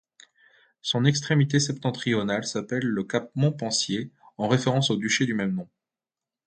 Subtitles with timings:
[0.81, 5.69] Son extrémité septentrionale s'appelle le cap Montpensier en référence au duché du même nom.